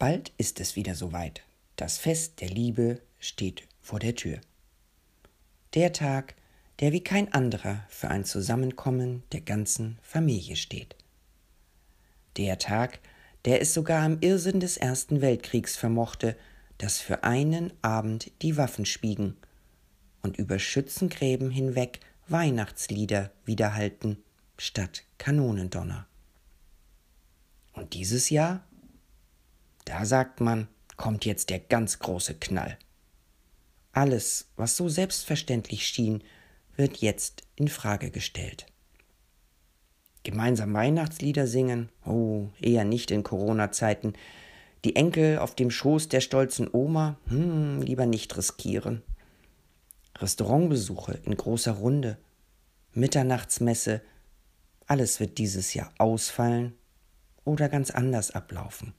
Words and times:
Bald 0.00 0.32
ist 0.38 0.60
es 0.60 0.76
wieder 0.76 0.94
soweit. 0.94 1.42
Das 1.76 1.98
Fest 1.98 2.40
der 2.40 2.48
Liebe 2.48 3.02
steht 3.18 3.68
vor 3.82 3.98
der 3.98 4.14
Tür. 4.14 4.40
Der 5.74 5.92
Tag, 5.92 6.36
der 6.78 6.92
wie 6.92 7.04
kein 7.04 7.30
anderer 7.34 7.84
für 7.90 8.08
ein 8.08 8.24
Zusammenkommen 8.24 9.24
der 9.32 9.42
ganzen 9.42 9.98
Familie 10.00 10.56
steht. 10.56 10.96
Der 12.38 12.58
Tag, 12.58 13.00
der 13.44 13.60
es 13.60 13.74
sogar 13.74 14.06
im 14.06 14.16
Irrsinn 14.22 14.58
des 14.58 14.78
Ersten 14.78 15.20
Weltkriegs 15.20 15.76
vermochte, 15.76 16.34
dass 16.78 16.98
für 16.98 17.22
einen 17.22 17.70
Abend 17.82 18.32
die 18.40 18.56
Waffen 18.56 18.86
schwiegen 18.86 19.36
und 20.22 20.38
über 20.38 20.58
Schützengräben 20.58 21.50
hinweg 21.50 22.00
Weihnachtslieder 22.26 23.32
widerhallten 23.44 24.16
statt 24.56 25.04
Kanonendonner. 25.18 26.06
Und 27.74 27.92
dieses 27.92 28.30
Jahr? 28.30 28.64
Da 29.90 30.04
sagt 30.04 30.40
man, 30.40 30.68
kommt 30.96 31.24
jetzt 31.24 31.50
der 31.50 31.58
ganz 31.58 31.98
große 31.98 32.34
Knall. 32.34 32.78
Alles, 33.90 34.48
was 34.54 34.76
so 34.76 34.88
selbstverständlich 34.88 35.84
schien, 35.84 36.22
wird 36.76 36.98
jetzt 36.98 37.42
in 37.56 37.66
Frage 37.66 38.12
gestellt. 38.12 38.66
Gemeinsam 40.22 40.74
Weihnachtslieder 40.74 41.48
singen? 41.48 41.88
Oh, 42.06 42.50
eher 42.60 42.84
nicht 42.84 43.10
in 43.10 43.24
Corona-Zeiten. 43.24 44.12
Die 44.84 44.94
Enkel 44.94 45.40
auf 45.40 45.56
dem 45.56 45.72
Schoß 45.72 46.08
der 46.08 46.20
stolzen 46.20 46.68
Oma? 46.72 47.18
Hm, 47.26 47.82
lieber 47.82 48.06
nicht 48.06 48.36
riskieren. 48.36 49.02
Restaurantbesuche 50.18 51.18
in 51.24 51.36
großer 51.36 51.72
Runde, 51.72 52.16
Mitternachtsmesse, 52.92 54.02
alles 54.86 55.18
wird 55.18 55.38
dieses 55.38 55.74
Jahr 55.74 55.92
ausfallen 55.98 56.74
oder 57.44 57.68
ganz 57.68 57.90
anders 57.90 58.30
ablaufen. 58.30 58.94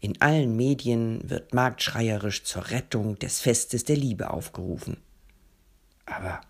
In 0.00 0.20
allen 0.20 0.56
Medien 0.56 1.28
wird 1.28 1.54
marktschreierisch 1.54 2.44
zur 2.44 2.70
Rettung 2.70 3.18
des 3.18 3.40
Festes 3.40 3.84
der 3.84 3.96
Liebe 3.96 4.30
aufgerufen. 4.30 4.98
Aber 6.04 6.40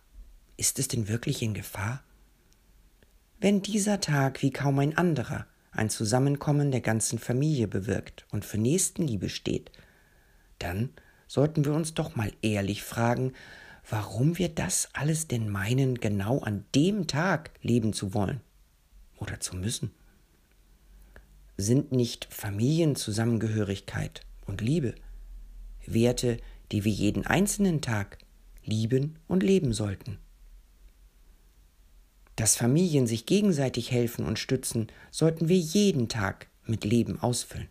ist 0.57 0.79
es 0.79 0.89
denn 0.89 1.09
wirklich 1.09 1.43
in 1.43 1.55
Gefahr? 1.55 2.03
Wenn 3.39 3.63
dieser 3.63 4.01
Tag 4.01 4.43
wie 4.43 4.51
kaum 4.51 4.79
ein 4.79 4.97
anderer 4.97 5.47
ein 5.71 5.91
Zusammenkommen 5.91 6.71
der 6.71 6.81
ganzen 6.81 7.19
Familie 7.19 7.69
bewirkt 7.69 8.27
und 8.31 8.45
für 8.45 8.59
Nächstenliebe 8.59 9.29
steht, 9.29 9.71
dann 10.59 10.91
sollten 11.27 11.65
wir 11.65 11.75
uns 11.75 11.93
doch 11.95 12.17
mal 12.17 12.33
ehrlich 12.41 12.83
fragen, 12.83 13.35
warum 13.89 14.39
wir 14.39 14.49
das 14.49 14.89
alles 14.95 15.29
denn 15.29 15.49
meinen, 15.49 15.97
genau 15.97 16.41
an 16.41 16.65
dem 16.75 17.07
Tag 17.07 17.51
leben 17.61 17.93
zu 17.93 18.15
wollen 18.15 18.41
oder 19.19 19.39
zu 19.39 19.55
müssen. 19.57 19.93
Sind 21.59 21.91
nicht 21.91 22.29
Familienzusammengehörigkeit 22.31 24.21
und 24.45 24.61
Liebe 24.61 24.95
Werte, 25.87 26.37
die 26.71 26.85
wir 26.85 26.93
jeden 26.93 27.27
einzelnen 27.27 27.81
Tag 27.81 28.19
lieben 28.63 29.19
und 29.27 29.43
leben 29.43 29.73
sollten? 29.73 30.19
Dass 32.35 32.57
Familien 32.57 33.07
sich 33.07 33.25
gegenseitig 33.25 33.91
helfen 33.91 34.27
und 34.27 34.39
stützen, 34.39 34.89
sollten 35.11 35.49
wir 35.49 35.57
jeden 35.57 36.11
Tag 36.11 36.49
mit 36.67 36.85
Leben 36.85 37.19
ausfüllen. 37.23 37.69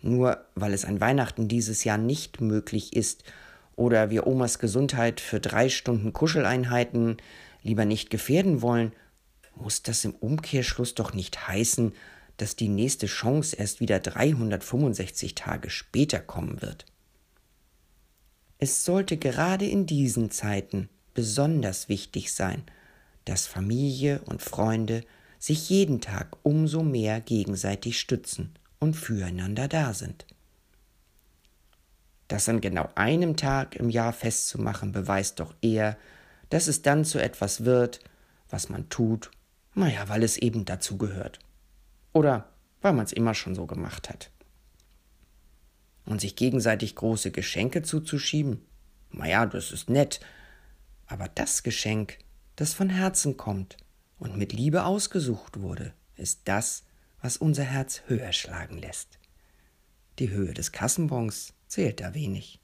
Nur 0.00 0.44
weil 0.54 0.74
es 0.74 0.84
an 0.84 1.00
Weihnachten 1.00 1.48
dieses 1.48 1.82
Jahr 1.82 1.98
nicht 1.98 2.40
möglich 2.40 2.94
ist 2.94 3.24
oder 3.74 4.10
wir 4.10 4.28
Omas 4.28 4.60
Gesundheit 4.60 5.20
für 5.20 5.40
drei 5.40 5.68
Stunden 5.68 6.12
Kuscheleinheiten 6.12 7.16
lieber 7.62 7.84
nicht 7.84 8.10
gefährden 8.10 8.62
wollen, 8.62 8.92
muss 9.56 9.82
das 9.82 10.04
im 10.04 10.14
Umkehrschluss 10.14 10.94
doch 10.94 11.14
nicht 11.14 11.48
heißen, 11.48 11.92
dass 12.36 12.56
die 12.56 12.68
nächste 12.68 13.06
Chance 13.06 13.56
erst 13.56 13.80
wieder 13.80 14.00
365 14.00 15.34
Tage 15.34 15.70
später 15.70 16.20
kommen 16.20 16.62
wird. 16.62 16.86
Es 18.58 18.84
sollte 18.84 19.16
gerade 19.16 19.66
in 19.66 19.86
diesen 19.86 20.30
Zeiten 20.30 20.88
besonders 21.12 21.88
wichtig 21.88 22.32
sein, 22.32 22.62
dass 23.24 23.46
Familie 23.46 24.20
und 24.26 24.42
Freunde 24.42 25.04
sich 25.38 25.68
jeden 25.70 26.00
Tag 26.00 26.36
umso 26.42 26.82
mehr 26.82 27.20
gegenseitig 27.20 28.00
stützen 28.00 28.54
und 28.78 28.94
füreinander 28.94 29.68
da 29.68 29.94
sind. 29.94 30.26
Das 32.28 32.48
an 32.48 32.60
genau 32.60 32.88
einem 32.94 33.36
Tag 33.36 33.76
im 33.76 33.90
Jahr 33.90 34.12
festzumachen, 34.12 34.92
beweist 34.92 35.40
doch 35.40 35.54
eher, 35.60 35.98
dass 36.48 36.68
es 36.68 36.82
dann 36.82 37.04
zu 37.04 37.22
etwas 37.22 37.64
wird, 37.64 38.00
was 38.48 38.68
man 38.68 38.88
tut, 38.88 39.30
naja, 39.74 40.08
weil 40.08 40.22
es 40.22 40.38
eben 40.38 40.64
dazu 40.64 40.96
gehört. 40.96 41.40
Oder 42.14 42.48
weil 42.80 42.94
man 42.94 43.04
es 43.04 43.12
immer 43.12 43.34
schon 43.34 43.54
so 43.54 43.66
gemacht 43.66 44.08
hat. 44.08 44.30
Und 46.06 46.20
sich 46.20 46.36
gegenseitig 46.36 46.94
große 46.96 47.30
Geschenke 47.30 47.82
zuzuschieben, 47.82 48.64
naja, 49.10 49.46
das 49.46 49.72
ist 49.72 49.88
nett, 49.88 50.20
aber 51.06 51.28
das 51.28 51.62
Geschenk, 51.62 52.18
das 52.56 52.74
von 52.74 52.90
Herzen 52.90 53.36
kommt 53.36 53.76
und 54.18 54.36
mit 54.36 54.52
Liebe 54.52 54.84
ausgesucht 54.84 55.60
wurde, 55.60 55.94
ist 56.16 56.42
das, 56.44 56.84
was 57.20 57.38
unser 57.38 57.64
Herz 57.64 58.02
höher 58.06 58.32
schlagen 58.32 58.78
lässt. 58.78 59.18
Die 60.18 60.30
Höhe 60.30 60.52
des 60.52 60.72
Kassenbons 60.72 61.54
zählt 61.66 62.00
da 62.00 62.14
wenig. 62.14 62.60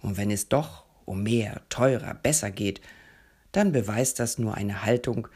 Und 0.00 0.16
wenn 0.16 0.30
es 0.32 0.48
doch 0.48 0.84
um 1.04 1.22
mehr, 1.22 1.62
teurer, 1.68 2.12
besser 2.14 2.50
geht, 2.50 2.80
dann 3.52 3.70
beweist 3.70 4.18
das 4.18 4.36
nur 4.38 4.54
eine 4.54 4.82
Haltung, 4.84 5.28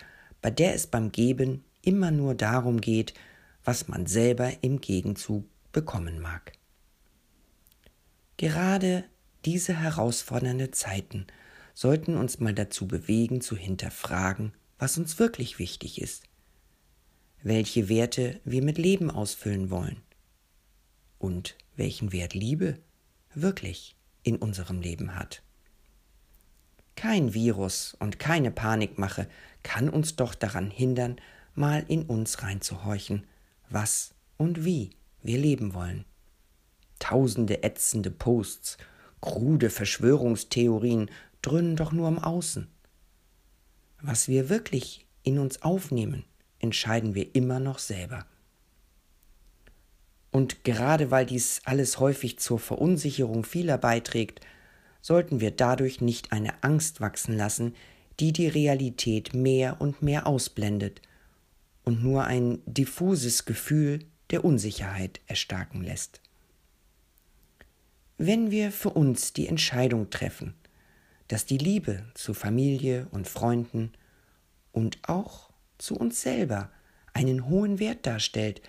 bei 0.42 0.50
der 0.50 0.74
es 0.74 0.88
beim 0.88 1.12
Geben 1.12 1.64
immer 1.82 2.10
nur 2.10 2.34
darum 2.34 2.80
geht, 2.80 3.14
was 3.64 3.88
man 3.88 4.06
selber 4.06 4.52
im 4.62 4.80
Gegenzug 4.80 5.44
bekommen 5.72 6.20
mag. 6.20 6.52
Gerade 8.36 9.04
diese 9.44 9.74
herausfordernden 9.74 10.72
Zeiten 10.72 11.26
sollten 11.74 12.16
uns 12.16 12.40
mal 12.40 12.54
dazu 12.54 12.86
bewegen, 12.86 13.40
zu 13.40 13.56
hinterfragen, 13.56 14.52
was 14.78 14.98
uns 14.98 15.18
wirklich 15.18 15.58
wichtig 15.58 16.00
ist 16.00 16.28
welche 17.42 17.88
Werte 17.88 18.40
wir 18.44 18.62
mit 18.62 18.78
Leben 18.78 19.10
ausfüllen 19.10 19.70
wollen 19.70 20.02
und 21.18 21.56
welchen 21.76 22.12
Wert 22.12 22.34
Liebe 22.34 22.78
wirklich 23.34 23.96
in 24.22 24.36
unserem 24.36 24.80
Leben 24.80 25.14
hat. 25.14 25.42
Kein 26.96 27.32
Virus 27.32 27.96
und 28.00 28.18
keine 28.18 28.50
Panikmache 28.50 29.28
kann 29.62 29.88
uns 29.88 30.16
doch 30.16 30.34
daran 30.34 30.70
hindern, 30.70 31.20
mal 31.58 31.84
in 31.88 32.04
uns 32.04 32.42
reinzuhorchen, 32.42 33.26
was 33.68 34.14
und 34.36 34.64
wie 34.64 34.90
wir 35.22 35.38
leben 35.38 35.74
wollen. 35.74 36.04
Tausende 36.98 37.62
ätzende 37.62 38.10
Posts, 38.10 38.78
krude 39.20 39.70
Verschwörungstheorien 39.70 41.10
dröhnen 41.42 41.76
doch 41.76 41.92
nur 41.92 42.08
am 42.08 42.18
Außen. 42.18 42.68
Was 44.00 44.28
wir 44.28 44.48
wirklich 44.48 45.06
in 45.22 45.38
uns 45.38 45.62
aufnehmen, 45.62 46.24
entscheiden 46.60 47.14
wir 47.14 47.34
immer 47.34 47.60
noch 47.60 47.78
selber. 47.78 48.26
Und 50.30 50.64
gerade 50.64 51.10
weil 51.10 51.26
dies 51.26 51.60
alles 51.64 51.98
häufig 51.98 52.38
zur 52.38 52.58
Verunsicherung 52.58 53.44
vieler 53.44 53.78
beiträgt, 53.78 54.40
sollten 55.00 55.40
wir 55.40 55.50
dadurch 55.50 56.00
nicht 56.00 56.32
eine 56.32 56.62
Angst 56.62 57.00
wachsen 57.00 57.36
lassen, 57.36 57.74
die 58.20 58.32
die 58.32 58.48
Realität 58.48 59.32
mehr 59.34 59.80
und 59.80 60.02
mehr 60.02 60.26
ausblendet 60.26 61.00
und 61.88 62.02
nur 62.02 62.24
ein 62.24 62.58
diffuses 62.66 63.46
Gefühl 63.46 64.00
der 64.28 64.44
Unsicherheit 64.44 65.20
erstarken 65.26 65.82
lässt. 65.82 66.20
Wenn 68.18 68.50
wir 68.50 68.72
für 68.72 68.90
uns 68.90 69.32
die 69.32 69.48
Entscheidung 69.48 70.10
treffen, 70.10 70.52
dass 71.28 71.46
die 71.46 71.56
Liebe 71.56 72.04
zu 72.12 72.34
Familie 72.34 73.06
und 73.10 73.26
Freunden 73.26 73.92
und 74.70 74.98
auch 75.00 75.48
zu 75.78 75.96
uns 75.96 76.20
selber 76.20 76.70
einen 77.14 77.48
hohen 77.48 77.78
Wert 77.78 78.04
darstellt, 78.04 78.60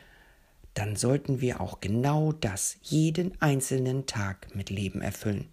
dann 0.73 0.95
sollten 0.95 1.41
wir 1.41 1.59
auch 1.59 1.81
genau 1.81 2.31
das 2.31 2.77
jeden 2.83 3.33
einzelnen 3.41 4.05
Tag 4.05 4.55
mit 4.55 4.69
Leben 4.69 5.01
erfüllen. 5.01 5.49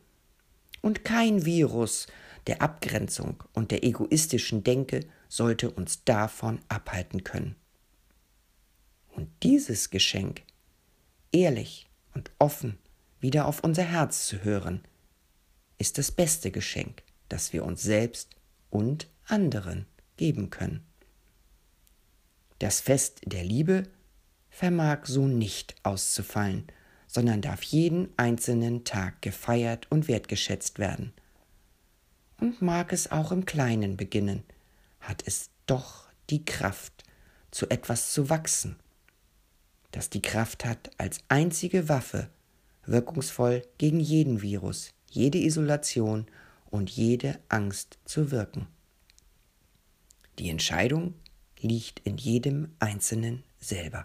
Und 0.83 1.05
kein 1.05 1.45
Virus 1.45 2.07
der 2.47 2.63
Abgrenzung 2.63 3.43
und 3.55 3.73
der 3.73 3.83
egoistischen 3.83 4.63
Denke 4.63 5.01
sollte 5.29 5.71
uns 5.71 6.05
davon 6.05 6.61
abhalten 6.69 7.25
können. 7.25 7.57
Und 9.13 9.29
dieses 9.43 9.91
Geschenk, 9.91 10.43
ehrlich 11.33 11.89
und 12.15 12.31
offen 12.39 12.79
wieder 13.21 13.47
auf 13.47 13.65
unser 13.65 13.85
Herz 13.85 14.27
zu 14.27 14.45
hören, 14.45 14.83
ist 15.79 15.99
das 15.99 16.11
beste 16.11 16.51
Geschenk, 16.51 17.03
das 17.29 17.53
wir 17.53 17.65
uns 17.65 17.83
selbst 17.83 18.31
und 18.71 19.09
anderen 19.27 19.87
geben 20.17 20.51
können. 20.51 20.87
Das 22.59 22.81
Fest 22.81 23.21
der 23.25 23.45
Liebe 23.45 23.85
vermag 24.49 25.05
so 25.05 25.27
nicht 25.27 25.75
auszufallen, 25.83 26.67
sondern 27.07 27.43
darf 27.43 27.63
jeden 27.63 28.09
einzelnen 28.17 28.85
Tag 28.85 29.21
gefeiert 29.23 29.91
und 29.91 30.09
wertgeschätzt 30.09 30.79
werden. 30.79 31.13
Und 32.39 32.61
mag 32.63 32.93
es 32.93 33.11
auch 33.11 33.33
im 33.33 33.45
Kleinen 33.45 33.97
beginnen, 33.97 34.45
hat 35.09 35.23
es 35.27 35.51
doch 35.67 36.09
die 36.31 36.45
Kraft, 36.45 37.05
zu 37.51 37.69
etwas 37.71 38.13
zu 38.13 38.29
wachsen. 38.29 38.77
das 39.93 40.11
die 40.11 40.21
Kraft 40.21 40.67
hat, 40.67 40.91
als 40.99 41.21
einzige 41.29 41.89
Waffe 41.89 42.29
wirkungsvoll 42.85 43.63
gegen 43.79 43.99
jeden 43.99 44.43
Virus, 44.43 44.93
jede 45.11 45.39
Isolation 45.39 46.27
und 46.67 46.91
jede 46.91 47.39
Angst 47.49 47.99
zu 48.05 48.31
wirken. 48.31 48.67
Die 50.39 50.51
Entscheidung 50.51 51.15
liegt 51.61 52.01
in 52.01 52.19
jedem 52.19 52.75
Einzelnen 52.79 53.43
selber. 53.59 54.03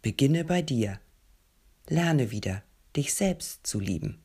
Beginne 0.00 0.44
bei 0.44 0.62
dir, 0.62 0.98
lerne 1.88 2.30
wieder, 2.30 2.62
dich 2.96 3.12
selbst 3.12 3.66
zu 3.66 3.78
lieben 3.80 4.22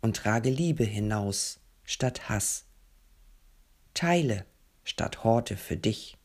und 0.00 0.16
trage 0.16 0.50
Liebe 0.50 0.84
hinaus 0.84 1.60
statt 1.84 2.28
Hass. 2.28 2.65
Teile 3.96 4.44
statt 4.84 5.24
Horte 5.24 5.56
für 5.56 5.78
dich. 5.78 6.18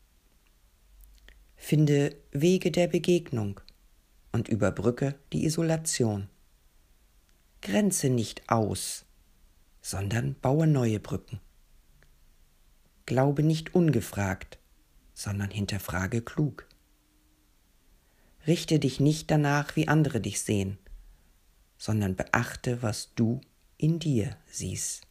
Finde 1.56 2.14
Wege 2.30 2.70
der 2.70 2.86
Begegnung 2.86 3.60
und 4.30 4.50
überbrücke 4.50 5.18
die 5.32 5.46
Isolation. 5.46 6.28
Grenze 7.62 8.10
nicht 8.10 8.50
aus, 8.50 9.06
sondern 9.80 10.34
baue 10.34 10.66
neue 10.66 11.00
Brücken. 11.00 11.40
Glaube 13.06 13.42
nicht 13.42 13.74
ungefragt, 13.74 14.58
sondern 15.14 15.50
hinterfrage 15.50 16.20
klug. 16.20 16.68
Richte 18.46 18.80
dich 18.80 19.00
nicht 19.00 19.30
danach, 19.30 19.76
wie 19.76 19.88
andere 19.88 20.20
dich 20.20 20.42
sehen, 20.42 20.76
sondern 21.78 22.16
beachte, 22.16 22.82
was 22.82 23.14
du 23.14 23.40
in 23.78 23.98
dir 23.98 24.36
siehst. 24.50 25.06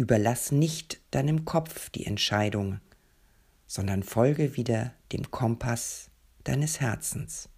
Überlass 0.00 0.50
nicht 0.50 0.98
deinem 1.10 1.44
Kopf 1.44 1.90
die 1.90 2.06
Entscheidung, 2.06 2.80
sondern 3.66 4.02
folge 4.02 4.56
wieder 4.56 4.94
dem 5.12 5.30
Kompass 5.30 6.08
deines 6.42 6.80
Herzens. 6.80 7.50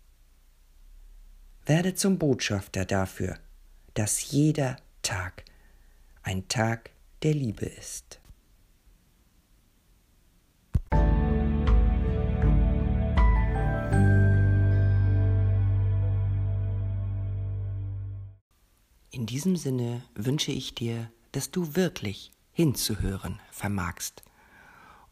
Werde 1.64 1.94
zum 1.94 2.18
Botschafter 2.18 2.84
dafür, 2.84 3.38
dass 3.94 4.32
jeder 4.32 4.76
Tag 5.02 5.44
ein 6.24 6.48
Tag 6.48 6.90
der 7.22 7.32
Liebe 7.32 7.66
ist. 7.66 8.20
In 19.12 19.26
diesem 19.26 19.54
Sinne 19.54 20.02
wünsche 20.16 20.50
ich 20.50 20.74
dir, 20.74 21.08
dass 21.32 21.50
du 21.50 21.74
wirklich 21.74 22.30
hinzuhören 22.52 23.40
vermagst 23.50 24.22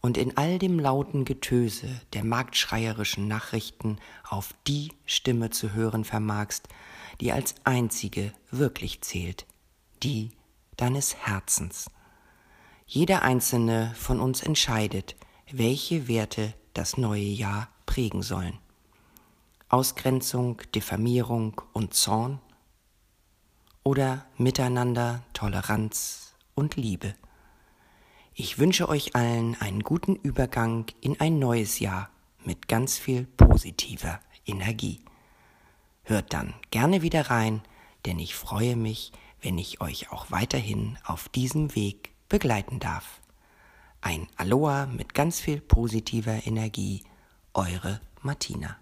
und 0.01 0.17
in 0.17 0.35
all 0.35 0.57
dem 0.57 0.79
lauten 0.79 1.25
Getöse 1.25 1.87
der 2.13 2.23
marktschreierischen 2.23 3.27
Nachrichten 3.27 3.97
auf 4.27 4.53
die 4.67 4.91
Stimme 5.05 5.51
zu 5.51 5.73
hören 5.73 6.03
vermagst, 6.03 6.67
die 7.19 7.31
als 7.31 7.55
einzige 7.63 8.33
wirklich 8.49 9.01
zählt, 9.01 9.45
die 10.01 10.31
deines 10.75 11.15
Herzens. 11.15 11.91
Jeder 12.87 13.21
einzelne 13.21 13.93
von 13.95 14.19
uns 14.19 14.41
entscheidet, 14.41 15.15
welche 15.51 16.07
Werte 16.07 16.53
das 16.73 16.97
neue 16.97 17.21
Jahr 17.21 17.69
prägen 17.85 18.23
sollen. 18.23 18.57
Ausgrenzung, 19.69 20.61
Diffamierung 20.73 21.61
und 21.73 21.93
Zorn 21.93 22.39
oder 23.83 24.25
Miteinander, 24.37 25.23
Toleranz 25.33 26.33
und 26.55 26.75
Liebe. 26.75 27.15
Ich 28.33 28.59
wünsche 28.59 28.87
euch 28.87 29.15
allen 29.15 29.59
einen 29.59 29.81
guten 29.81 30.15
Übergang 30.15 30.85
in 31.01 31.19
ein 31.19 31.39
neues 31.39 31.79
Jahr 31.79 32.09
mit 32.43 32.67
ganz 32.67 32.97
viel 32.97 33.25
positiver 33.25 34.19
Energie. 34.45 35.01
Hört 36.03 36.33
dann 36.33 36.53
gerne 36.71 37.01
wieder 37.01 37.29
rein, 37.29 37.61
denn 38.05 38.19
ich 38.19 38.35
freue 38.35 38.75
mich, 38.75 39.11
wenn 39.41 39.57
ich 39.57 39.81
euch 39.81 40.11
auch 40.11 40.31
weiterhin 40.31 40.97
auf 41.05 41.29
diesem 41.29 41.75
Weg 41.75 42.11
begleiten 42.29 42.79
darf. 42.79 43.21
Ein 44.01 44.27
Aloha 44.37 44.87
mit 44.87 45.13
ganz 45.13 45.39
viel 45.39 45.61
positiver 45.61 46.45
Energie, 46.47 47.03
eure 47.53 48.01
Martina. 48.21 48.77